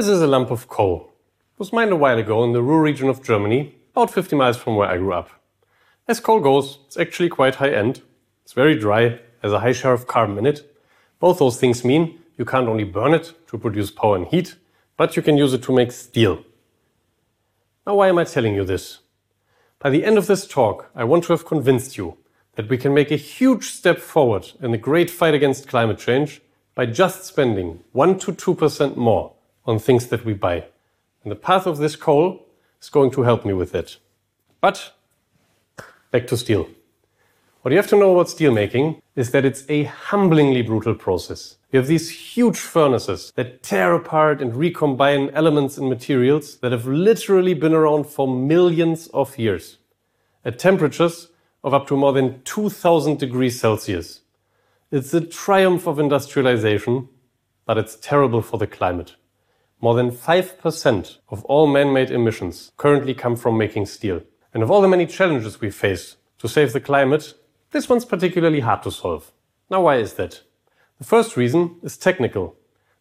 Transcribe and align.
This 0.00 0.08
is 0.08 0.22
a 0.22 0.26
lump 0.26 0.50
of 0.50 0.66
coal. 0.66 1.12
It 1.52 1.58
was 1.58 1.74
mined 1.74 1.92
a 1.92 1.96
while 1.96 2.16
ago 2.16 2.42
in 2.42 2.54
the 2.54 2.62
Ruhr 2.62 2.80
region 2.80 3.10
of 3.10 3.22
Germany, 3.22 3.74
about 3.92 4.10
50 4.10 4.34
miles 4.34 4.56
from 4.56 4.76
where 4.76 4.88
I 4.88 4.96
grew 4.96 5.12
up. 5.12 5.28
As 6.08 6.20
coal 6.20 6.40
goes, 6.40 6.78
it's 6.86 6.96
actually 6.96 7.28
quite 7.28 7.56
high 7.56 7.68
end. 7.68 8.00
It's 8.42 8.54
very 8.54 8.78
dry, 8.78 9.20
has 9.42 9.52
a 9.52 9.60
high 9.60 9.72
share 9.72 9.92
of 9.92 10.06
carbon 10.06 10.38
in 10.38 10.46
it. 10.46 10.74
Both 11.18 11.38
those 11.38 11.60
things 11.60 11.84
mean 11.84 12.18
you 12.38 12.46
can't 12.46 12.66
only 12.66 12.84
burn 12.84 13.12
it 13.12 13.34
to 13.48 13.58
produce 13.58 13.90
power 13.90 14.16
and 14.16 14.26
heat, 14.26 14.56
but 14.96 15.16
you 15.16 15.22
can 15.22 15.36
use 15.36 15.52
it 15.52 15.62
to 15.64 15.74
make 15.74 15.92
steel. 15.92 16.46
Now, 17.86 17.96
why 17.96 18.08
am 18.08 18.16
I 18.16 18.24
telling 18.24 18.54
you 18.54 18.64
this? 18.64 19.00
By 19.80 19.90
the 19.90 20.06
end 20.06 20.16
of 20.16 20.28
this 20.28 20.46
talk, 20.46 20.90
I 20.94 21.04
want 21.04 21.24
to 21.24 21.34
have 21.34 21.44
convinced 21.44 21.98
you 21.98 22.16
that 22.54 22.70
we 22.70 22.78
can 22.78 22.94
make 22.94 23.10
a 23.10 23.16
huge 23.16 23.66
step 23.66 23.98
forward 23.98 24.50
in 24.62 24.70
the 24.70 24.78
great 24.78 25.10
fight 25.10 25.34
against 25.34 25.68
climate 25.68 25.98
change 25.98 26.40
by 26.74 26.86
just 26.86 27.24
spending 27.24 27.80
1 27.92 28.18
to 28.20 28.32
2% 28.32 28.96
more 28.96 29.34
on 29.66 29.78
things 29.78 30.06
that 30.08 30.24
we 30.24 30.34
buy. 30.34 30.64
And 31.22 31.30
the 31.30 31.36
path 31.36 31.66
of 31.66 31.78
this 31.78 31.96
coal 31.96 32.46
is 32.80 32.88
going 32.88 33.10
to 33.12 33.22
help 33.22 33.44
me 33.44 33.52
with 33.52 33.72
that. 33.72 33.96
But 34.60 34.92
back 36.10 36.26
to 36.28 36.36
steel. 36.36 36.68
What 37.62 37.72
you 37.72 37.76
have 37.76 37.88
to 37.88 37.98
know 37.98 38.12
about 38.12 38.30
steel 38.30 38.52
making 38.52 39.02
is 39.16 39.32
that 39.32 39.44
it's 39.44 39.64
a 39.68 39.84
humblingly 39.84 40.62
brutal 40.62 40.94
process. 40.94 41.58
You 41.70 41.78
have 41.78 41.88
these 41.88 42.10
huge 42.10 42.58
furnaces 42.58 43.32
that 43.36 43.62
tear 43.62 43.94
apart 43.94 44.40
and 44.40 44.56
recombine 44.56 45.28
elements 45.34 45.76
and 45.76 45.88
materials 45.88 46.56
that 46.60 46.72
have 46.72 46.86
literally 46.86 47.52
been 47.52 47.74
around 47.74 48.06
for 48.06 48.26
millions 48.26 49.08
of 49.08 49.38
years 49.38 49.76
at 50.44 50.58
temperatures 50.58 51.28
of 51.62 51.74
up 51.74 51.86
to 51.88 51.96
more 51.96 52.14
than 52.14 52.40
2000 52.42 53.18
degrees 53.18 53.60
Celsius. 53.60 54.22
It's 54.90 55.12
a 55.12 55.20
triumph 55.20 55.86
of 55.86 55.98
industrialization, 55.98 57.08
but 57.66 57.78
it's 57.78 57.96
terrible 57.96 58.42
for 58.42 58.56
the 58.56 58.66
climate. 58.66 59.16
More 59.82 59.94
than 59.94 60.10
5% 60.10 61.18
of 61.30 61.44
all 61.46 61.66
man-made 61.66 62.10
emissions 62.10 62.70
currently 62.76 63.14
come 63.14 63.34
from 63.34 63.56
making 63.56 63.86
steel. 63.86 64.20
And 64.52 64.62
of 64.62 64.70
all 64.70 64.82
the 64.82 64.88
many 64.88 65.06
challenges 65.06 65.60
we 65.60 65.70
face 65.70 66.16
to 66.38 66.48
save 66.48 66.74
the 66.74 66.80
climate, 66.80 67.32
this 67.70 67.88
one's 67.88 68.04
particularly 68.04 68.60
hard 68.60 68.82
to 68.82 68.90
solve. 68.90 69.32
Now, 69.70 69.82
why 69.82 69.96
is 69.96 70.14
that? 70.14 70.42
The 70.98 71.04
first 71.04 71.34
reason 71.34 71.76
is 71.82 71.96
technical. 71.96 72.56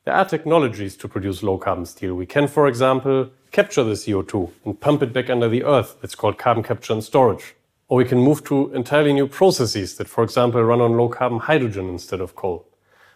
There 0.06 0.14
are 0.14 0.24
technologies 0.24 0.96
to 0.98 1.10
produce 1.10 1.44
low 1.44 1.58
carbon 1.58 1.86
steel. 1.86 2.16
We 2.16 2.26
can, 2.26 2.48
for 2.48 2.66
example, 2.66 3.30
capture 3.52 3.84
the 3.84 3.94
CO2 3.94 4.50
and 4.64 4.80
pump 4.80 5.04
it 5.04 5.12
back 5.12 5.30
under 5.30 5.50
the 5.50 5.66
earth. 5.66 5.98
It's 6.02 6.16
called 6.16 6.38
carbon 6.38 6.64
capture 6.64 6.94
and 6.94 7.04
storage. 7.04 7.56
Or 7.90 7.98
we 7.98 8.06
can 8.06 8.20
move 8.20 8.46
to 8.46 8.74
entirely 8.74 9.12
new 9.12 9.28
processes 9.28 9.98
that, 9.98 10.08
for 10.08 10.24
example, 10.24 10.64
run 10.64 10.80
on 10.80 10.96
low 10.96 11.10
carbon 11.10 11.40
hydrogen 11.40 11.90
instead 11.90 12.22
of 12.22 12.38
coal. 12.38 12.68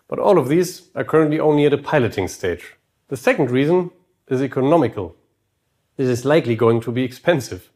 But 0.10 0.20
all 0.20 0.38
of 0.38 0.50
these 0.50 0.90
are 0.96 1.06
currently 1.06 1.40
only 1.40 1.66
at 1.66 1.74
a 1.74 1.78
piloting 1.78 2.28
stage. 2.28 2.76
The 3.10 3.18
second 3.18 3.52
reason 3.52 3.92
is 4.30 4.42
economical. 4.42 5.16
This 5.98 6.08
is 6.08 6.26
likely 6.26 6.56
going 6.56 6.80
to 6.82 6.92
be 6.92 7.04
expensive. 7.04 7.70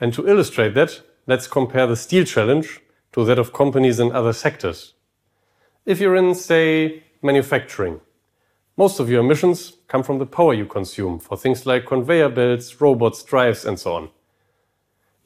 And 0.00 0.14
to 0.14 0.28
illustrate 0.28 0.74
that, 0.74 1.02
let's 1.26 1.48
compare 1.48 1.86
the 1.88 1.96
steel 1.96 2.24
challenge 2.24 2.80
to 3.12 3.24
that 3.24 3.38
of 3.38 3.52
companies 3.52 3.98
in 3.98 4.12
other 4.12 4.32
sectors. 4.32 4.94
If 5.84 6.00
you're 6.00 6.14
in, 6.14 6.34
say, 6.36 7.02
manufacturing, 7.20 8.00
most 8.76 9.00
of 9.00 9.10
your 9.10 9.20
emissions 9.20 9.72
come 9.88 10.04
from 10.04 10.18
the 10.18 10.26
power 10.26 10.54
you 10.54 10.66
consume 10.66 11.18
for 11.18 11.36
things 11.36 11.66
like 11.66 11.84
conveyor 11.84 12.28
belts, 12.28 12.80
robots, 12.80 13.24
drives, 13.24 13.64
and 13.64 13.78
so 13.78 13.94
on. 13.94 14.10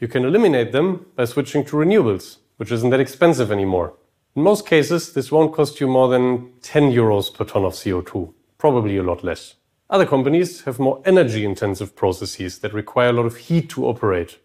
You 0.00 0.08
can 0.08 0.24
eliminate 0.24 0.72
them 0.72 1.06
by 1.14 1.26
switching 1.26 1.64
to 1.66 1.76
renewables, 1.76 2.38
which 2.56 2.72
isn't 2.72 2.90
that 2.90 2.98
expensive 3.00 3.52
anymore. 3.52 3.92
In 4.34 4.42
most 4.42 4.66
cases, 4.66 5.12
this 5.12 5.30
won't 5.30 5.54
cost 5.54 5.80
you 5.80 5.86
more 5.86 6.08
than 6.08 6.54
10 6.62 6.90
euros 6.90 7.32
per 7.32 7.44
ton 7.44 7.64
of 7.64 7.74
CO2 7.74 8.32
probably 8.64 8.96
a 8.96 9.02
lot 9.02 9.22
less. 9.22 9.56
Other 9.90 10.06
companies 10.06 10.62
have 10.62 10.78
more 10.78 11.02
energy 11.04 11.44
intensive 11.44 11.94
processes 11.94 12.60
that 12.60 12.72
require 12.72 13.10
a 13.10 13.12
lot 13.12 13.26
of 13.26 13.36
heat 13.36 13.68
to 13.68 13.84
operate. 13.84 14.38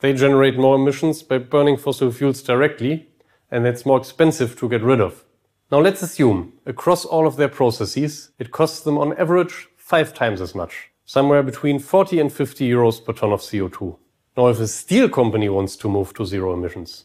They 0.00 0.12
generate 0.12 0.58
more 0.58 0.74
emissions 0.74 1.22
by 1.22 1.38
burning 1.38 1.76
fossil 1.76 2.10
fuels 2.10 2.42
directly, 2.42 3.10
and 3.52 3.64
that's 3.64 3.86
more 3.86 3.96
expensive 3.96 4.58
to 4.58 4.68
get 4.68 4.82
rid 4.82 5.00
of. 5.00 5.24
Now 5.70 5.78
let's 5.78 6.02
assume 6.02 6.54
across 6.66 7.04
all 7.04 7.28
of 7.28 7.36
their 7.36 7.48
processes, 7.48 8.32
it 8.40 8.50
costs 8.50 8.80
them 8.80 8.98
on 8.98 9.16
average 9.16 9.68
five 9.76 10.12
times 10.12 10.40
as 10.40 10.56
much, 10.56 10.90
somewhere 11.04 11.44
between 11.44 11.78
40 11.78 12.18
and 12.18 12.32
50 12.32 12.68
euros 12.68 13.04
per 13.04 13.12
ton 13.12 13.30
of 13.30 13.40
CO2. 13.40 13.96
Now, 14.36 14.48
if 14.48 14.58
a 14.58 14.66
steel 14.66 15.08
company 15.08 15.48
wants 15.48 15.76
to 15.76 15.88
move 15.88 16.12
to 16.14 16.26
zero 16.26 16.54
emissions, 16.54 17.04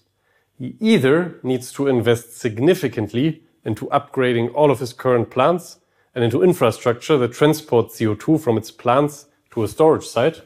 he 0.58 0.76
either 0.80 1.40
needs 1.44 1.72
to 1.74 1.86
invest 1.86 2.40
significantly 2.40 3.44
into 3.64 3.86
upgrading 3.90 4.52
all 4.56 4.72
of 4.72 4.80
his 4.80 4.94
current 4.94 5.30
plants 5.30 5.79
and 6.16 6.24
into 6.24 6.44
infrastructure 6.44 7.18
that 7.18 7.34
transports 7.34 8.00
CO2 8.00 8.40
from 8.40 8.58
its 8.58 8.72
plants 8.72 9.28
to 9.52 9.64
a 9.64 9.68
storage 9.68 10.06
site, 10.06 10.42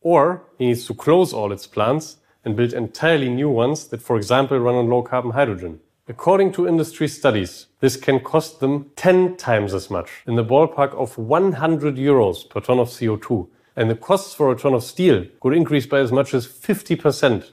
or 0.00 0.42
he 0.58 0.66
needs 0.66 0.86
to 0.86 0.94
close 0.94 1.32
all 1.32 1.52
its 1.52 1.66
plants 1.66 2.16
and 2.44 2.56
build 2.56 2.72
entirely 2.72 3.28
new 3.28 3.50
ones 3.50 3.88
that, 3.88 4.02
for 4.02 4.16
example, 4.16 4.58
run 4.58 4.74
on 4.74 4.88
low 4.88 5.02
carbon 5.02 5.32
hydrogen. 5.32 5.80
According 6.08 6.52
to 6.52 6.66
industry 6.66 7.06
studies, 7.06 7.66
this 7.80 7.96
can 7.96 8.20
cost 8.20 8.60
them 8.60 8.90
10 8.96 9.36
times 9.36 9.74
as 9.74 9.90
much, 9.90 10.08
in 10.26 10.36
the 10.36 10.44
ballpark 10.44 10.94
of 10.94 11.18
100 11.18 11.96
euros 11.96 12.48
per 12.48 12.60
ton 12.60 12.78
of 12.78 12.88
CO2. 12.88 13.48
And 13.76 13.90
the 13.90 13.94
costs 13.94 14.34
for 14.34 14.50
a 14.50 14.56
ton 14.56 14.72
of 14.72 14.82
steel 14.82 15.26
could 15.40 15.54
increase 15.54 15.86
by 15.86 15.98
as 16.00 16.10
much 16.10 16.32
as 16.32 16.46
50%. 16.46 17.52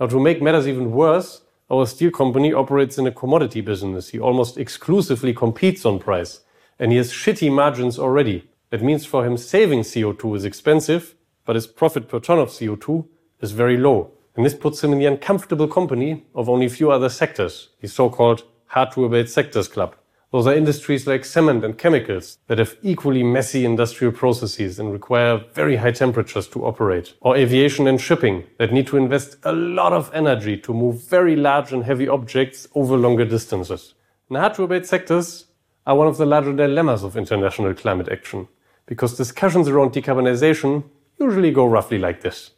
Now, 0.00 0.06
to 0.06 0.18
make 0.18 0.42
matters 0.42 0.66
even 0.66 0.90
worse, 0.90 1.42
our 1.70 1.86
steel 1.86 2.10
company 2.10 2.52
operates 2.52 2.98
in 2.98 3.06
a 3.06 3.12
commodity 3.12 3.60
business. 3.60 4.08
He 4.08 4.18
almost 4.18 4.58
exclusively 4.58 5.32
competes 5.32 5.86
on 5.86 6.00
price 6.00 6.40
and 6.84 6.92
he 6.92 6.98
has 6.98 7.10
shitty 7.10 7.50
margins 7.50 7.98
already. 7.98 8.46
That 8.68 8.82
means 8.82 9.06
for 9.06 9.24
him 9.24 9.38
saving 9.38 9.84
CO2 9.84 10.36
is 10.36 10.44
expensive, 10.44 11.14
but 11.46 11.56
his 11.56 11.66
profit 11.66 12.08
per 12.10 12.20
ton 12.20 12.38
of 12.38 12.50
CO2 12.50 13.06
is 13.40 13.52
very 13.52 13.78
low. 13.78 14.10
And 14.36 14.44
this 14.44 14.52
puts 14.52 14.84
him 14.84 14.92
in 14.92 14.98
the 14.98 15.06
uncomfortable 15.06 15.66
company 15.66 16.26
of 16.34 16.50
only 16.50 16.66
a 16.66 16.68
few 16.68 16.90
other 16.90 17.08
sectors, 17.08 17.70
the 17.80 17.88
so-called 17.88 18.42
hard 18.66 18.92
to 18.92 19.06
abate 19.06 19.30
sectors 19.30 19.66
club. 19.66 19.96
Those 20.30 20.46
are 20.46 20.52
industries 20.52 21.06
like 21.06 21.24
cement 21.24 21.64
and 21.64 21.78
chemicals 21.78 22.36
that 22.48 22.58
have 22.58 22.76
equally 22.82 23.22
messy 23.22 23.64
industrial 23.64 24.12
processes 24.12 24.78
and 24.78 24.92
require 24.92 25.42
very 25.54 25.76
high 25.76 25.92
temperatures 25.92 26.48
to 26.48 26.66
operate. 26.66 27.14
Or 27.22 27.34
aviation 27.34 27.86
and 27.86 27.98
shipping 27.98 28.44
that 28.58 28.74
need 28.74 28.88
to 28.88 28.98
invest 28.98 29.38
a 29.44 29.52
lot 29.52 29.94
of 29.94 30.10
energy 30.12 30.58
to 30.58 30.74
move 30.74 31.08
very 31.08 31.34
large 31.34 31.72
and 31.72 31.84
heavy 31.84 32.08
objects 32.08 32.68
over 32.74 32.98
longer 32.98 33.24
distances. 33.24 33.94
In 34.28 34.36
hard 34.36 34.52
to 34.56 34.64
abate 34.64 34.84
sectors, 34.84 35.46
are 35.86 35.96
one 35.96 36.06
of 36.06 36.16
the 36.16 36.26
larger 36.26 36.52
dilemmas 36.52 37.02
of 37.02 37.16
international 37.16 37.74
climate 37.74 38.08
action, 38.10 38.48
because 38.86 39.16
discussions 39.16 39.68
around 39.68 39.92
decarbonization 39.92 40.84
usually 41.20 41.50
go 41.50 41.66
roughly 41.66 41.98
like 41.98 42.22
this. 42.22 42.50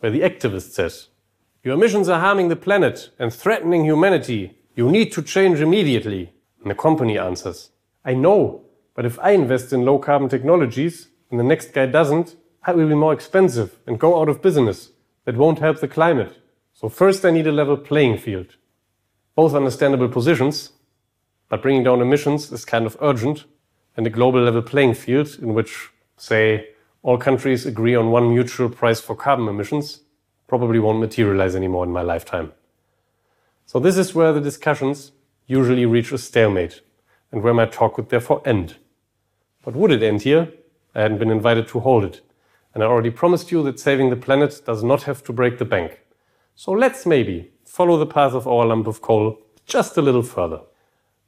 Where 0.00 0.12
the 0.12 0.22
activist 0.22 0.72
says, 0.72 1.08
Your 1.62 1.74
emissions 1.74 2.08
are 2.08 2.20
harming 2.20 2.48
the 2.48 2.56
planet 2.56 3.10
and 3.18 3.32
threatening 3.32 3.84
humanity. 3.84 4.58
You 4.74 4.90
need 4.90 5.12
to 5.12 5.22
change 5.22 5.60
immediately. 5.60 6.32
And 6.60 6.70
the 6.70 6.74
company 6.74 7.18
answers, 7.18 7.70
I 8.04 8.14
know, 8.14 8.62
but 8.94 9.06
if 9.06 9.18
I 9.20 9.30
invest 9.30 9.72
in 9.72 9.84
low 9.84 9.98
carbon 9.98 10.28
technologies 10.28 11.08
and 11.30 11.38
the 11.38 11.44
next 11.44 11.72
guy 11.72 11.86
doesn't, 11.86 12.36
I 12.64 12.72
will 12.72 12.88
be 12.88 12.94
more 12.94 13.12
expensive 13.12 13.78
and 13.86 13.98
go 13.98 14.20
out 14.20 14.28
of 14.28 14.42
business. 14.42 14.90
That 15.24 15.36
won't 15.36 15.60
help 15.60 15.80
the 15.80 15.88
climate. 15.88 16.36
So 16.72 16.88
first 16.88 17.24
I 17.24 17.30
need 17.30 17.46
a 17.46 17.52
level 17.52 17.76
playing 17.76 18.18
field. 18.18 18.56
Both 19.36 19.54
understandable 19.54 20.08
positions, 20.08 20.72
but 21.52 21.60
bringing 21.60 21.84
down 21.84 22.00
emissions 22.00 22.50
is 22.50 22.64
kind 22.64 22.86
of 22.86 22.96
urgent, 23.02 23.44
and 23.94 24.06
a 24.06 24.10
global 24.10 24.40
level 24.40 24.62
playing 24.62 24.94
field 24.94 25.36
in 25.38 25.52
which, 25.52 25.90
say, 26.16 26.68
all 27.02 27.18
countries 27.18 27.66
agree 27.66 27.94
on 27.94 28.10
one 28.10 28.30
mutual 28.30 28.70
price 28.70 29.02
for 29.02 29.14
carbon 29.14 29.46
emissions 29.46 30.00
probably 30.48 30.78
won't 30.78 30.98
materialize 30.98 31.54
anymore 31.54 31.84
in 31.84 31.92
my 31.92 32.00
lifetime. 32.00 32.54
So 33.66 33.78
this 33.78 33.98
is 33.98 34.14
where 34.14 34.32
the 34.32 34.40
discussions 34.40 35.12
usually 35.46 35.84
reach 35.84 36.10
a 36.10 36.16
stalemate 36.16 36.80
and 37.30 37.42
where 37.42 37.52
my 37.52 37.66
talk 37.66 37.98
would 37.98 38.08
therefore 38.08 38.40
end. 38.46 38.76
But 39.62 39.76
would 39.76 39.92
it 39.92 40.02
end 40.02 40.22
here? 40.22 40.48
I 40.94 41.02
hadn't 41.02 41.18
been 41.18 41.30
invited 41.30 41.68
to 41.68 41.80
hold 41.80 42.04
it. 42.04 42.22
And 42.72 42.82
I 42.82 42.86
already 42.86 43.10
promised 43.10 43.52
you 43.52 43.62
that 43.64 43.78
saving 43.78 44.08
the 44.08 44.16
planet 44.16 44.62
does 44.64 44.82
not 44.82 45.02
have 45.02 45.22
to 45.24 45.34
break 45.34 45.58
the 45.58 45.66
bank. 45.66 46.00
So 46.54 46.72
let's 46.72 47.04
maybe 47.04 47.50
follow 47.66 47.98
the 47.98 48.06
path 48.06 48.32
of 48.32 48.48
our 48.48 48.64
lump 48.64 48.86
of 48.86 49.02
coal 49.02 49.38
just 49.66 49.98
a 49.98 50.02
little 50.02 50.22
further. 50.22 50.60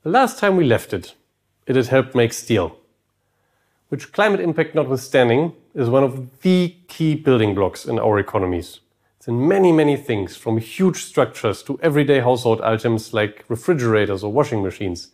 The 0.05 0.11
last 0.11 0.39
time 0.39 0.59
we 0.59 0.65
left 0.67 0.93
it, 0.93 1.15
it 1.67 1.77
had 1.77 1.87
helped 1.87 2.15
make 2.15 2.35
steel, 2.35 2.77
which 3.89 4.13
climate 4.13 4.39
impact 4.39 4.75
notwithstanding 4.75 5.55
is 5.75 5.89
one 5.89 6.05
of 6.05 6.43
the 6.43 6.77
key 6.89 7.15
building 7.15 7.55
blocks 7.55 7.87
in 7.87 7.99
our 7.99 8.19
economies. 8.19 8.81
It's 9.17 9.29
in 9.29 9.49
many, 9.49 9.73
many 9.73 9.97
things, 9.97 10.37
from 10.37 10.59
huge 10.59 11.05
structures 11.05 11.63
to 11.63 11.81
everyday 11.83 12.21
household 12.21 12.61
items 12.61 13.15
like 13.15 13.47
refrigerators 13.49 14.23
or 14.23 14.31
washing 14.31 14.63
machines. 14.63 15.13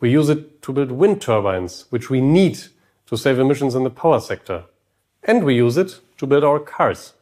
We 0.00 0.10
use 0.10 0.30
it 0.30 0.62
to 0.62 0.72
build 0.72 0.90
wind 0.90 1.20
turbines, 1.20 1.84
which 1.90 2.08
we 2.08 2.22
need 2.22 2.58
to 3.08 3.18
save 3.18 3.38
emissions 3.38 3.74
in 3.74 3.84
the 3.84 3.90
power 3.90 4.20
sector. 4.20 4.64
And 5.22 5.44
we 5.44 5.54
use 5.54 5.76
it 5.76 6.00
to 6.16 6.26
build 6.26 6.44
our 6.44 6.60
cars, 6.60 7.12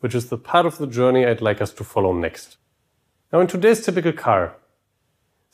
which 0.00 0.16
is 0.16 0.28
the 0.28 0.38
part 0.38 0.66
of 0.66 0.78
the 0.78 0.88
journey 0.88 1.24
I'd 1.24 1.40
like 1.40 1.62
us 1.62 1.72
to 1.74 1.84
follow 1.84 2.12
next. 2.12 2.56
Now, 3.32 3.38
in 3.38 3.46
today's 3.46 3.86
typical 3.86 4.12
car, 4.12 4.56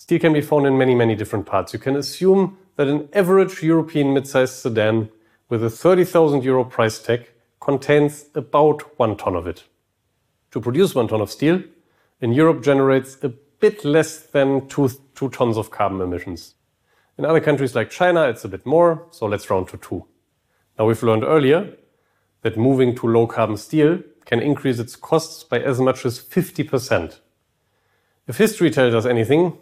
Steel 0.01 0.19
can 0.19 0.33
be 0.33 0.41
found 0.41 0.67
in 0.67 0.79
many, 0.79 0.95
many 0.95 1.15
different 1.15 1.45
parts. 1.45 1.75
You 1.75 1.79
can 1.79 1.95
assume 1.95 2.57
that 2.77 2.89
an 2.89 3.11
average 3.13 3.63
European 3.63 4.15
mid-sized 4.15 4.55
sedan 4.55 5.11
with 5.51 5.63
a 5.63 5.69
30,000 5.69 6.43
euro 6.43 6.65
price 6.65 6.99
tag 6.99 7.29
contains 7.61 8.25
about 8.35 8.99
one 8.99 9.15
ton 9.15 9.37
of 9.37 9.47
it. 9.47 9.65
To 10.53 10.61
produce 10.61 10.95
one 10.95 11.07
ton 11.07 11.21
of 11.21 11.31
steel, 11.31 11.63
in 12.19 12.33
Europe 12.33 12.63
generates 12.63 13.19
a 13.23 13.29
bit 13.29 13.85
less 13.85 14.21
than 14.21 14.67
two, 14.69 14.89
two 15.15 15.29
tons 15.29 15.59
of 15.59 15.71
carbon 15.71 16.01
emissions. 16.01 16.55
In 17.19 17.27
other 17.27 17.41
countries 17.41 17.75
like 17.75 17.91
China, 17.91 18.23
it's 18.23 18.47
a 18.47 18.49
bit 18.49 18.65
more, 18.65 19.07
so 19.11 19.27
let's 19.27 19.51
round 19.51 19.69
to 19.69 19.77
two. 19.77 20.07
Now 20.79 20.87
we've 20.87 21.03
learned 21.03 21.25
earlier 21.25 21.77
that 22.41 22.57
moving 22.57 22.97
to 22.97 23.07
low 23.07 23.27
carbon 23.27 23.59
steel 23.59 24.03
can 24.25 24.41
increase 24.41 24.79
its 24.79 24.97
costs 24.97 25.45
by 25.45 25.61
as 25.61 25.79
much 25.79 26.07
as 26.07 26.19
50%. 26.19 27.21
If 28.27 28.39
history 28.39 28.71
tells 28.71 28.95
us 28.95 29.05
anything, 29.05 29.59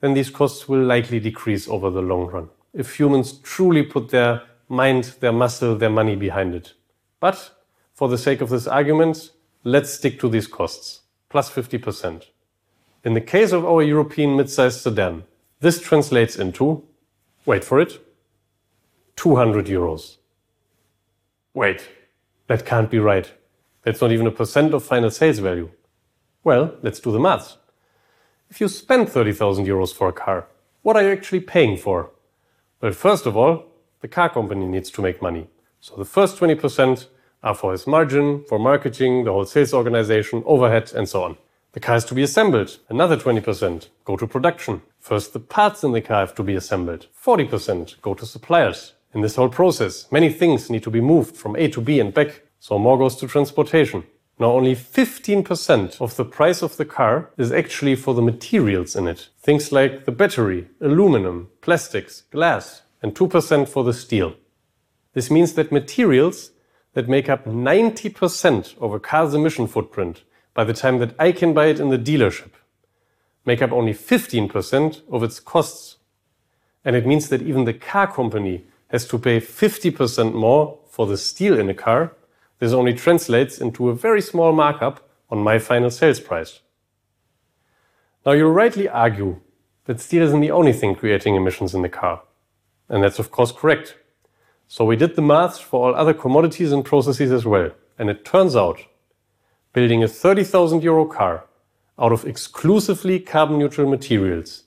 then 0.00 0.14
these 0.14 0.30
costs 0.30 0.68
will 0.68 0.82
likely 0.82 1.20
decrease 1.20 1.68
over 1.68 1.90
the 1.90 2.02
long 2.02 2.26
run 2.26 2.48
if 2.76 2.98
humans 2.98 3.32
truly 3.38 3.82
put 3.82 4.10
their 4.10 4.42
mind, 4.68 5.04
their 5.20 5.32
muscle, 5.32 5.74
their 5.74 5.90
money 5.90 6.14
behind 6.14 6.54
it. 6.54 6.74
But 7.20 7.50
for 7.94 8.08
the 8.08 8.18
sake 8.18 8.42
of 8.42 8.50
this 8.50 8.66
argument, 8.66 9.30
let's 9.64 9.90
stick 9.90 10.20
to 10.20 10.28
these 10.28 10.46
costs, 10.46 11.00
plus 11.30 11.50
50%. 11.50 12.26
In 13.02 13.14
the 13.14 13.20
case 13.20 13.52
of 13.52 13.64
our 13.64 13.82
European 13.82 14.36
mid-sized 14.36 14.80
sedan, 14.80 15.24
this 15.60 15.80
translates 15.80 16.36
into, 16.36 16.84
wait 17.46 17.64
for 17.64 17.80
it, 17.80 17.98
200 19.16 19.66
euros. 19.66 20.18
Wait, 21.54 21.88
that 22.48 22.66
can't 22.66 22.90
be 22.90 22.98
right. 22.98 23.32
That's 23.82 24.02
not 24.02 24.12
even 24.12 24.26
a 24.26 24.30
percent 24.30 24.74
of 24.74 24.84
final 24.84 25.10
sales 25.10 25.38
value. 25.38 25.70
Well, 26.44 26.74
let's 26.82 27.00
do 27.00 27.10
the 27.10 27.18
maths. 27.18 27.56
If 28.48 28.60
you 28.60 28.68
spend 28.68 29.08
30,000 29.08 29.66
euros 29.66 29.92
for 29.92 30.08
a 30.08 30.12
car, 30.12 30.46
what 30.82 30.96
are 30.96 31.02
you 31.02 31.10
actually 31.10 31.40
paying 31.40 31.76
for? 31.76 32.10
Well, 32.80 32.92
first 32.92 33.26
of 33.26 33.36
all, 33.36 33.64
the 34.00 34.08
car 34.08 34.28
company 34.30 34.66
needs 34.66 34.88
to 34.92 35.02
make 35.02 35.20
money. 35.20 35.48
So 35.80 35.96
the 35.96 36.04
first 36.04 36.38
20% 36.38 37.06
are 37.42 37.54
for 37.54 37.72
his 37.72 37.86
margin, 37.86 38.44
for 38.48 38.58
marketing, 38.58 39.24
the 39.24 39.32
whole 39.32 39.46
sales 39.46 39.74
organization, 39.74 40.44
overhead, 40.46 40.92
and 40.94 41.08
so 41.08 41.24
on. 41.24 41.36
The 41.72 41.80
car 41.80 41.94
has 41.94 42.04
to 42.06 42.14
be 42.14 42.22
assembled. 42.22 42.78
Another 42.88 43.16
20% 43.16 43.88
go 44.04 44.16
to 44.16 44.26
production. 44.26 44.82
First, 45.00 45.32
the 45.32 45.40
parts 45.40 45.82
in 45.82 45.92
the 45.92 46.00
car 46.00 46.20
have 46.20 46.34
to 46.36 46.44
be 46.44 46.54
assembled. 46.54 47.08
40% 47.20 48.00
go 48.00 48.14
to 48.14 48.24
suppliers. 48.24 48.92
In 49.12 49.22
this 49.22 49.36
whole 49.36 49.48
process, 49.48 50.10
many 50.12 50.30
things 50.30 50.70
need 50.70 50.84
to 50.84 50.90
be 50.90 51.00
moved 51.00 51.36
from 51.36 51.56
A 51.56 51.68
to 51.68 51.80
B 51.80 51.98
and 51.98 52.14
back, 52.14 52.42
so 52.60 52.78
more 52.78 52.96
goes 52.96 53.16
to 53.16 53.26
transportation. 53.26 54.04
Now 54.38 54.52
only 54.52 54.76
15% 54.76 56.00
of 56.00 56.16
the 56.16 56.24
price 56.24 56.62
of 56.62 56.76
the 56.76 56.84
car 56.84 57.30
is 57.38 57.52
actually 57.52 57.96
for 57.96 58.14
the 58.14 58.22
materials 58.22 58.94
in 58.94 59.06
it. 59.08 59.28
Things 59.40 59.72
like 59.72 60.04
the 60.04 60.12
battery, 60.12 60.68
aluminum, 60.80 61.48
plastics, 61.62 62.22
glass, 62.30 62.82
and 63.02 63.14
2% 63.14 63.68
for 63.68 63.84
the 63.84 63.94
steel. 63.94 64.34
This 65.14 65.30
means 65.30 65.54
that 65.54 65.72
materials 65.72 66.50
that 66.92 67.08
make 67.08 67.28
up 67.28 67.46
90% 67.46 68.76
of 68.78 68.92
a 68.92 69.00
car's 69.00 69.32
emission 69.32 69.66
footprint 69.66 70.22
by 70.52 70.64
the 70.64 70.74
time 70.74 70.98
that 70.98 71.14
I 71.18 71.32
can 71.32 71.54
buy 71.54 71.66
it 71.66 71.80
in 71.80 71.88
the 71.88 71.98
dealership 71.98 72.50
make 73.46 73.62
up 73.62 73.72
only 73.72 73.94
15% 73.94 75.02
of 75.10 75.22
its 75.22 75.40
costs. 75.40 75.96
And 76.84 76.94
it 76.94 77.06
means 77.06 77.28
that 77.28 77.42
even 77.42 77.64
the 77.64 77.72
car 77.72 78.12
company 78.12 78.64
has 78.88 79.06
to 79.08 79.18
pay 79.18 79.40
50% 79.40 80.34
more 80.34 80.78
for 80.90 81.06
the 81.06 81.16
steel 81.16 81.58
in 81.58 81.70
a 81.70 81.74
car 81.74 82.12
this 82.58 82.72
only 82.72 82.94
translates 82.94 83.58
into 83.58 83.88
a 83.88 83.94
very 83.94 84.20
small 84.20 84.52
markup 84.52 85.08
on 85.30 85.38
my 85.38 85.58
final 85.58 85.90
sales 85.90 86.20
price. 86.20 86.60
Now 88.24 88.32
you 88.32 88.48
rightly 88.48 88.88
argue 88.88 89.40
that 89.84 90.00
steel 90.00 90.22
isn't 90.22 90.40
the 90.40 90.50
only 90.50 90.72
thing 90.72 90.94
creating 90.94 91.34
emissions 91.34 91.74
in 91.74 91.82
the 91.82 91.88
car. 91.88 92.22
And 92.88 93.02
that's 93.02 93.18
of 93.18 93.30
course 93.30 93.52
correct. 93.52 93.96
So 94.68 94.84
we 94.84 94.96
did 94.96 95.14
the 95.14 95.22
maths 95.22 95.58
for 95.58 95.88
all 95.88 95.94
other 95.94 96.14
commodities 96.14 96.72
and 96.72 96.84
processes 96.84 97.30
as 97.30 97.44
well. 97.44 97.70
And 97.98 98.10
it 98.10 98.24
turns 98.24 98.56
out 98.56 98.80
building 99.72 100.02
a 100.02 100.08
30,000 100.08 100.82
euro 100.82 101.04
car 101.04 101.44
out 101.98 102.12
of 102.12 102.26
exclusively 102.26 103.20
carbon 103.20 103.58
neutral 103.58 103.88
materials 103.88 104.64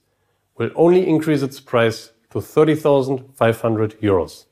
will 0.57 0.71
only 0.75 1.07
increase 1.07 1.42
its 1.42 1.59
price 1.59 2.12
to 2.31 2.42
30,500 2.42 4.00
euros 4.01 4.45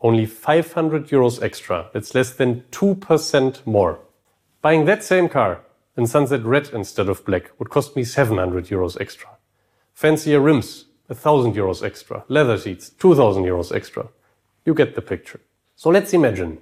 only 0.00 0.26
500 0.26 1.08
euros 1.08 1.42
extra. 1.42 1.90
That's 1.92 2.14
less 2.14 2.32
than 2.32 2.62
2% 2.70 3.66
more. 3.66 3.98
Buying 4.62 4.84
that 4.86 5.04
same 5.04 5.28
car 5.28 5.60
in 5.96 6.06
sunset 6.06 6.44
red 6.44 6.70
instead 6.72 7.08
of 7.08 7.24
black 7.24 7.50
would 7.58 7.70
cost 7.70 7.96
me 7.96 8.04
700 8.04 8.66
euros 8.66 9.00
extra. 9.00 9.28
Fancier 9.92 10.40
rims, 10.40 10.86
1000 11.08 11.54
euros 11.54 11.82
extra. 11.82 12.24
Leather 12.28 12.56
seats, 12.56 12.90
2000 12.90 13.44
euros 13.44 13.74
extra. 13.74 14.08
You 14.64 14.72
get 14.74 14.94
the 14.94 15.02
picture. 15.02 15.40
So 15.76 15.90
let's 15.90 16.14
imagine 16.14 16.58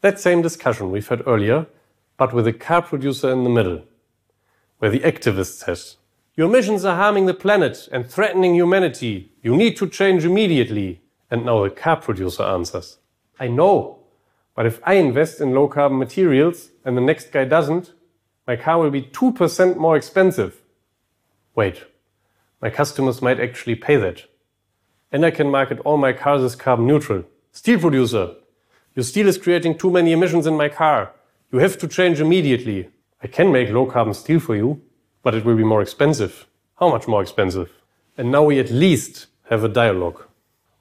that 0.00 0.18
same 0.18 0.42
discussion 0.42 0.90
we've 0.90 1.08
had 1.08 1.22
earlier, 1.26 1.66
but 2.16 2.32
with 2.32 2.46
a 2.46 2.52
car 2.52 2.82
producer 2.82 3.30
in 3.30 3.44
the 3.44 3.50
middle, 3.50 3.82
where 4.78 4.90
the 4.90 5.00
activist 5.00 5.58
says, 5.64 5.96
Your 6.34 6.48
emissions 6.48 6.84
are 6.84 6.96
harming 6.96 7.26
the 7.26 7.34
planet 7.34 7.88
and 7.92 8.08
threatening 8.08 8.54
humanity. 8.54 9.32
You 9.42 9.56
need 9.56 9.76
to 9.76 9.88
change 9.88 10.24
immediately. 10.24 11.01
And 11.32 11.46
now 11.46 11.64
the 11.64 11.70
car 11.70 11.96
producer 11.96 12.42
answers, 12.42 12.98
I 13.40 13.48
know, 13.48 14.00
but 14.54 14.66
if 14.66 14.80
I 14.84 14.94
invest 14.94 15.40
in 15.40 15.54
low 15.54 15.66
carbon 15.66 15.98
materials 15.98 16.68
and 16.84 16.94
the 16.94 17.00
next 17.00 17.32
guy 17.32 17.46
doesn't, 17.46 17.94
my 18.46 18.54
car 18.54 18.78
will 18.78 18.90
be 18.90 19.00
2% 19.00 19.78
more 19.78 19.96
expensive. 19.96 20.60
Wait, 21.54 21.86
my 22.60 22.68
customers 22.68 23.22
might 23.22 23.40
actually 23.40 23.76
pay 23.76 23.96
that. 23.96 24.26
And 25.10 25.24
I 25.24 25.30
can 25.30 25.50
market 25.50 25.78
all 25.86 25.96
my 25.96 26.12
cars 26.12 26.42
as 26.42 26.54
carbon 26.54 26.86
neutral. 26.86 27.24
Steel 27.50 27.80
producer, 27.80 28.34
your 28.94 29.02
steel 29.04 29.26
is 29.26 29.38
creating 29.38 29.78
too 29.78 29.90
many 29.90 30.12
emissions 30.12 30.46
in 30.46 30.54
my 30.54 30.68
car. 30.68 31.12
You 31.50 31.60
have 31.60 31.78
to 31.78 31.88
change 31.88 32.20
immediately. 32.20 32.90
I 33.22 33.26
can 33.26 33.50
make 33.50 33.70
low 33.70 33.86
carbon 33.86 34.12
steel 34.12 34.38
for 34.38 34.54
you, 34.54 34.82
but 35.22 35.34
it 35.34 35.46
will 35.46 35.56
be 35.56 35.64
more 35.64 35.80
expensive. 35.80 36.46
How 36.78 36.90
much 36.90 37.08
more 37.08 37.22
expensive? 37.22 37.70
And 38.18 38.30
now 38.30 38.42
we 38.42 38.58
at 38.58 38.70
least 38.70 39.28
have 39.48 39.64
a 39.64 39.68
dialogue. 39.70 40.24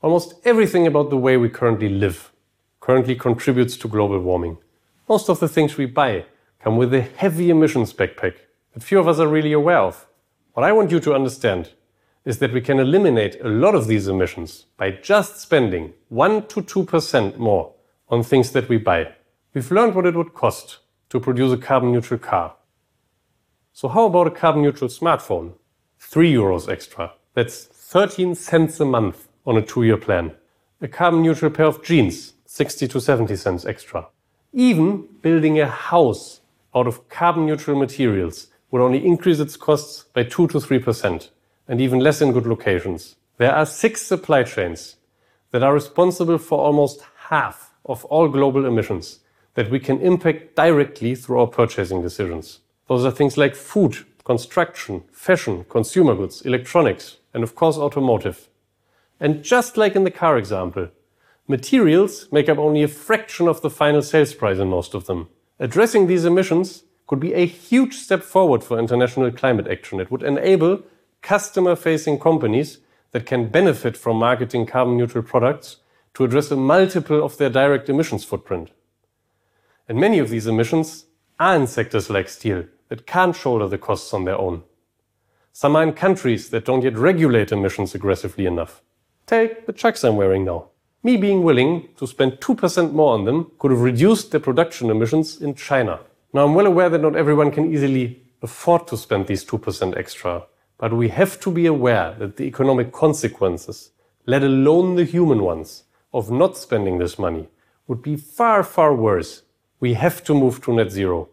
Almost 0.01 0.33
everything 0.45 0.87
about 0.87 1.11
the 1.11 1.17
way 1.17 1.37
we 1.37 1.47
currently 1.47 1.87
live 1.87 2.31
currently 2.79 3.13
contributes 3.15 3.77
to 3.77 3.87
global 3.87 4.19
warming. 4.19 4.57
Most 5.07 5.29
of 5.29 5.39
the 5.39 5.47
things 5.47 5.77
we 5.77 5.85
buy 5.85 6.25
come 6.59 6.75
with 6.75 6.91
a 6.91 7.01
heavy 7.01 7.51
emissions 7.51 7.93
backpack 7.93 8.33
that 8.73 8.81
few 8.81 8.99
of 8.99 9.07
us 9.07 9.19
are 9.19 9.27
really 9.27 9.51
aware 9.53 9.77
of. 9.77 10.07
What 10.53 10.63
I 10.63 10.71
want 10.71 10.89
you 10.89 10.99
to 11.01 11.13
understand 11.13 11.73
is 12.25 12.39
that 12.39 12.51
we 12.51 12.61
can 12.61 12.79
eliminate 12.79 13.39
a 13.41 13.47
lot 13.47 13.75
of 13.75 13.85
these 13.85 14.07
emissions 14.07 14.65
by 14.75 14.89
just 14.89 15.39
spending 15.39 15.93
1 16.09 16.47
to 16.47 16.63
2% 16.63 17.37
more 17.37 17.73
on 18.09 18.23
things 18.23 18.51
that 18.53 18.69
we 18.69 18.77
buy. 18.77 19.13
We've 19.53 19.71
learned 19.71 19.93
what 19.93 20.07
it 20.07 20.15
would 20.15 20.33
cost 20.33 20.79
to 21.09 21.19
produce 21.19 21.53
a 21.53 21.57
carbon 21.57 21.91
neutral 21.91 22.19
car. 22.19 22.55
So 23.71 23.87
how 23.87 24.07
about 24.07 24.27
a 24.27 24.31
carbon 24.31 24.63
neutral 24.63 24.89
smartphone? 24.89 25.53
3 25.99 26.33
euros 26.33 26.67
extra. 26.67 27.13
That's 27.35 27.65
13 27.65 28.33
cents 28.33 28.79
a 28.79 28.85
month 28.85 29.27
on 29.45 29.57
a 29.57 29.61
two 29.61 29.83
year 29.83 29.97
plan. 29.97 30.31
A 30.81 30.87
carbon 30.87 31.21
neutral 31.21 31.51
pair 31.51 31.67
of 31.67 31.83
jeans, 31.83 32.33
60 32.45 32.87
to 32.87 32.99
70 32.99 33.35
cents 33.35 33.65
extra. 33.65 34.07
Even 34.53 35.07
building 35.21 35.59
a 35.59 35.67
house 35.67 36.41
out 36.75 36.87
of 36.87 37.07
carbon 37.09 37.45
neutral 37.45 37.77
materials 37.77 38.47
would 38.69 38.81
only 38.81 39.05
increase 39.05 39.39
its 39.39 39.57
costs 39.57 40.05
by 40.13 40.23
2 40.23 40.47
to 40.47 40.57
3%, 40.57 41.29
and 41.67 41.81
even 41.81 41.99
less 41.99 42.21
in 42.21 42.31
good 42.31 42.47
locations. 42.47 43.15
There 43.37 43.53
are 43.53 43.65
six 43.65 44.01
supply 44.01 44.43
chains 44.43 44.95
that 45.51 45.63
are 45.63 45.73
responsible 45.73 46.37
for 46.37 46.59
almost 46.59 47.01
half 47.29 47.73
of 47.85 48.05
all 48.05 48.27
global 48.27 48.65
emissions 48.65 49.19
that 49.55 49.69
we 49.69 49.79
can 49.79 49.99
impact 49.99 50.55
directly 50.55 51.15
through 51.15 51.39
our 51.39 51.47
purchasing 51.47 52.01
decisions. 52.01 52.59
Those 52.87 53.05
are 53.05 53.11
things 53.11 53.37
like 53.37 53.55
food, 53.55 53.97
construction, 54.23 55.03
fashion, 55.11 55.65
consumer 55.69 56.15
goods, 56.15 56.41
electronics, 56.41 57.17
and 57.33 57.43
of 57.43 57.55
course 57.55 57.77
automotive. 57.77 58.47
And 59.21 59.43
just 59.43 59.77
like 59.77 59.95
in 59.95 60.03
the 60.03 60.11
car 60.11 60.35
example, 60.35 60.89
materials 61.47 62.27
make 62.31 62.49
up 62.49 62.57
only 62.57 62.81
a 62.81 62.87
fraction 62.87 63.47
of 63.47 63.61
the 63.61 63.69
final 63.69 64.01
sales 64.01 64.33
price 64.33 64.57
in 64.57 64.69
most 64.69 64.95
of 64.95 65.05
them. 65.05 65.29
Addressing 65.59 66.07
these 66.07 66.25
emissions 66.25 66.83
could 67.05 67.19
be 67.19 67.33
a 67.35 67.45
huge 67.45 67.93
step 67.93 68.23
forward 68.23 68.63
for 68.63 68.79
international 68.79 69.31
climate 69.31 69.67
action. 69.67 69.99
It 69.99 70.09
would 70.09 70.23
enable 70.23 70.81
customer 71.21 71.75
facing 71.75 72.19
companies 72.19 72.79
that 73.11 73.27
can 73.27 73.49
benefit 73.49 73.95
from 73.95 74.17
marketing 74.17 74.65
carbon 74.65 74.97
neutral 74.97 75.23
products 75.23 75.77
to 76.15 76.23
address 76.23 76.49
a 76.49 76.55
multiple 76.55 77.23
of 77.23 77.37
their 77.37 77.49
direct 77.49 77.89
emissions 77.89 78.23
footprint. 78.23 78.71
And 79.87 79.99
many 79.99 80.17
of 80.17 80.29
these 80.29 80.47
emissions 80.47 81.05
are 81.39 81.55
in 81.55 81.67
sectors 81.67 82.09
like 82.09 82.27
steel 82.27 82.65
that 82.89 83.05
can't 83.05 83.35
shoulder 83.35 83.67
the 83.67 83.77
costs 83.77 84.13
on 84.15 84.25
their 84.25 84.37
own. 84.37 84.63
Some 85.53 85.75
are 85.75 85.83
in 85.83 85.93
countries 85.93 86.49
that 86.49 86.65
don't 86.65 86.83
yet 86.83 86.97
regulate 86.97 87.51
emissions 87.51 87.93
aggressively 87.93 88.47
enough. 88.47 88.81
Take 89.25 89.65
the 89.65 89.73
trucks 89.73 90.03
I'm 90.03 90.17
wearing 90.17 90.45
now. 90.45 90.69
Me 91.03 91.17
being 91.17 91.43
willing 91.43 91.89
to 91.97 92.05
spend 92.05 92.33
2% 92.33 92.93
more 92.93 93.13
on 93.13 93.25
them 93.25 93.51
could 93.57 93.71
have 93.71 93.81
reduced 93.81 94.31
their 94.31 94.39
production 94.39 94.89
emissions 94.89 95.41
in 95.41 95.55
China. 95.55 95.99
Now 96.33 96.45
I'm 96.45 96.53
well 96.53 96.67
aware 96.67 96.89
that 96.89 97.01
not 97.01 97.15
everyone 97.15 97.51
can 97.51 97.73
easily 97.73 98.23
afford 98.41 98.87
to 98.87 98.97
spend 98.97 99.27
these 99.27 99.43
2% 99.45 99.97
extra, 99.97 100.43
but 100.77 100.93
we 100.93 101.09
have 101.09 101.39
to 101.39 101.51
be 101.51 101.65
aware 101.65 102.15
that 102.19 102.37
the 102.37 102.43
economic 102.43 102.91
consequences 102.91 103.91
let 104.25 104.43
alone 104.43 104.95
the 104.95 105.03
human 105.03 105.41
ones, 105.41 105.83
of 106.13 106.29
not 106.29 106.57
spending 106.57 106.97
this 106.97 107.17
money 107.17 107.47
would 107.87 108.01
be 108.01 108.15
far, 108.15 108.63
far 108.63 108.93
worse. 108.93 109.43
We 109.79 109.93
have 109.95 110.23
to 110.25 110.33
move 110.33 110.61
to 110.63 110.73
net 110.73 110.91
zero. 110.91 111.29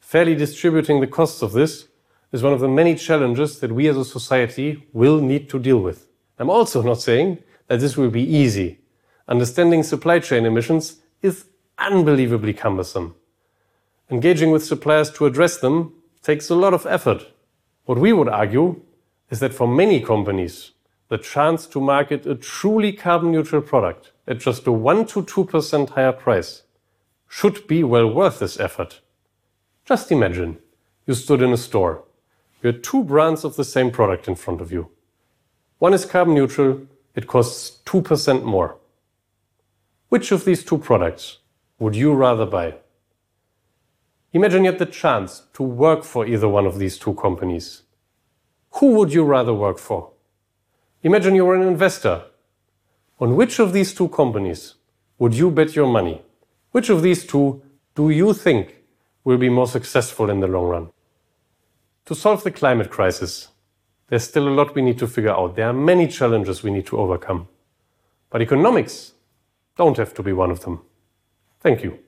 Fairly 0.00 0.34
distributing 0.34 1.00
the 1.00 1.06
costs 1.06 1.42
of 1.42 1.52
this 1.52 1.88
is 2.32 2.42
one 2.42 2.52
of 2.52 2.60
the 2.60 2.68
many 2.68 2.94
challenges 2.94 3.60
that 3.60 3.72
we 3.72 3.88
as 3.88 3.96
a 3.96 4.04
society 4.04 4.86
will 4.92 5.20
need 5.20 5.48
to 5.50 5.58
deal 5.58 5.78
with. 5.78 6.06
I'm 6.40 6.48
also 6.48 6.80
not 6.82 7.02
saying 7.02 7.42
that 7.68 7.80
this 7.80 7.98
will 7.98 8.08
be 8.08 8.22
easy. 8.22 8.78
Understanding 9.28 9.82
supply 9.82 10.20
chain 10.20 10.46
emissions 10.46 10.96
is 11.20 11.44
unbelievably 11.76 12.54
cumbersome. 12.54 13.14
Engaging 14.10 14.50
with 14.50 14.64
suppliers 14.64 15.10
to 15.12 15.26
address 15.26 15.58
them 15.58 15.92
takes 16.22 16.48
a 16.48 16.54
lot 16.54 16.72
of 16.72 16.86
effort. 16.86 17.28
What 17.84 17.98
we 17.98 18.14
would 18.14 18.28
argue 18.28 18.80
is 19.28 19.40
that 19.40 19.52
for 19.52 19.68
many 19.68 20.00
companies, 20.00 20.70
the 21.08 21.18
chance 21.18 21.66
to 21.66 21.80
market 21.80 22.24
a 22.24 22.34
truly 22.34 22.94
carbon 22.94 23.32
neutral 23.32 23.60
product 23.60 24.12
at 24.26 24.38
just 24.38 24.66
a 24.66 24.72
1 24.72 25.06
to 25.08 25.22
2% 25.22 25.90
higher 25.90 26.12
price 26.12 26.62
should 27.28 27.66
be 27.66 27.84
well 27.84 28.10
worth 28.10 28.38
this 28.38 28.58
effort. 28.58 29.00
Just 29.84 30.10
imagine 30.10 30.58
you 31.06 31.12
stood 31.12 31.42
in 31.42 31.52
a 31.52 31.58
store. 31.58 32.04
You 32.62 32.68
had 32.68 32.82
two 32.82 33.04
brands 33.04 33.44
of 33.44 33.56
the 33.56 33.64
same 33.64 33.90
product 33.90 34.26
in 34.26 34.36
front 34.36 34.62
of 34.62 34.72
you. 34.72 34.90
One 35.80 35.94
is 35.94 36.04
carbon 36.04 36.34
neutral, 36.34 36.82
it 37.14 37.26
costs 37.26 37.78
2% 37.86 38.44
more. 38.44 38.76
Which 40.10 40.30
of 40.30 40.44
these 40.44 40.62
two 40.62 40.76
products 40.76 41.38
would 41.78 41.96
you 41.96 42.12
rather 42.12 42.44
buy? 42.44 42.74
Imagine 44.34 44.64
you 44.64 44.72
had 44.72 44.78
the 44.78 44.84
chance 44.84 45.44
to 45.54 45.62
work 45.62 46.04
for 46.04 46.26
either 46.26 46.50
one 46.50 46.66
of 46.66 46.78
these 46.78 46.98
two 46.98 47.14
companies. 47.14 47.84
Who 48.72 48.92
would 48.96 49.14
you 49.14 49.24
rather 49.24 49.54
work 49.54 49.78
for? 49.78 50.10
Imagine 51.02 51.34
you 51.34 51.46
were 51.46 51.56
an 51.56 51.66
investor. 51.66 52.24
On 53.18 53.34
which 53.34 53.58
of 53.58 53.72
these 53.72 53.94
two 53.94 54.08
companies 54.08 54.74
would 55.18 55.32
you 55.32 55.50
bet 55.50 55.74
your 55.74 55.86
money? 55.86 56.20
Which 56.72 56.90
of 56.90 57.00
these 57.00 57.24
two 57.24 57.62
do 57.94 58.10
you 58.10 58.34
think 58.34 58.76
will 59.24 59.38
be 59.38 59.48
more 59.48 59.66
successful 59.66 60.28
in 60.28 60.40
the 60.40 60.46
long 60.46 60.66
run? 60.66 60.90
To 62.04 62.14
solve 62.14 62.44
the 62.44 62.50
climate 62.50 62.90
crisis, 62.90 63.48
there's 64.10 64.24
still 64.24 64.48
a 64.48 64.50
lot 64.50 64.74
we 64.74 64.82
need 64.82 64.98
to 64.98 65.06
figure 65.06 65.30
out. 65.30 65.54
There 65.54 65.68
are 65.68 65.72
many 65.72 66.08
challenges 66.08 66.62
we 66.64 66.72
need 66.72 66.86
to 66.86 66.98
overcome. 66.98 67.46
But 68.28 68.42
economics 68.42 69.12
don't 69.76 69.96
have 69.96 70.12
to 70.14 70.22
be 70.22 70.32
one 70.32 70.50
of 70.50 70.60
them. 70.60 70.82
Thank 71.60 71.84
you. 71.84 71.98